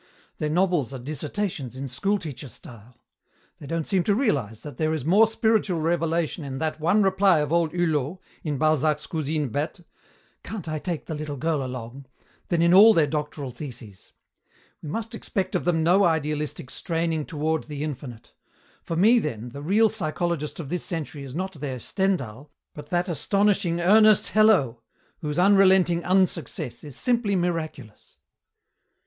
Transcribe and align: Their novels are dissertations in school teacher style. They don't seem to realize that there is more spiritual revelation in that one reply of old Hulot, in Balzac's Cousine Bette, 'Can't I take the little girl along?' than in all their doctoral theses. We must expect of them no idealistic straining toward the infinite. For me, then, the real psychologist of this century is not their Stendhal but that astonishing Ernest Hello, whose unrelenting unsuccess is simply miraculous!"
Their 0.39 0.49
novels 0.49 0.95
are 0.95 0.97
dissertations 0.97 1.75
in 1.75 1.87
school 1.87 2.17
teacher 2.17 2.47
style. 2.49 2.95
They 3.59 3.67
don't 3.67 3.87
seem 3.87 4.03
to 4.05 4.15
realize 4.15 4.61
that 4.61 4.77
there 4.77 4.93
is 4.95 5.05
more 5.05 5.27
spiritual 5.27 5.79
revelation 5.79 6.43
in 6.43 6.57
that 6.57 6.79
one 6.79 7.03
reply 7.03 7.37
of 7.37 7.53
old 7.53 7.71
Hulot, 7.71 8.17
in 8.43 8.57
Balzac's 8.57 9.05
Cousine 9.05 9.49
Bette, 9.51 9.83
'Can't 10.43 10.67
I 10.67 10.79
take 10.79 11.05
the 11.05 11.13
little 11.13 11.37
girl 11.37 11.63
along?' 11.63 12.07
than 12.47 12.63
in 12.63 12.73
all 12.73 12.95
their 12.95 13.05
doctoral 13.05 13.51
theses. 13.51 14.11
We 14.81 14.89
must 14.89 15.13
expect 15.13 15.53
of 15.53 15.65
them 15.65 15.83
no 15.83 16.03
idealistic 16.03 16.71
straining 16.71 17.23
toward 17.23 17.65
the 17.65 17.83
infinite. 17.83 18.33
For 18.81 18.95
me, 18.95 19.19
then, 19.19 19.49
the 19.49 19.61
real 19.61 19.87
psychologist 19.87 20.59
of 20.59 20.69
this 20.69 20.83
century 20.83 21.21
is 21.23 21.35
not 21.35 21.53
their 21.53 21.77
Stendhal 21.77 22.49
but 22.73 22.89
that 22.89 23.07
astonishing 23.07 23.79
Ernest 23.79 24.29
Hello, 24.29 24.81
whose 25.19 25.37
unrelenting 25.37 26.03
unsuccess 26.03 26.83
is 26.83 26.95
simply 26.95 27.35
miraculous!" 27.35 28.17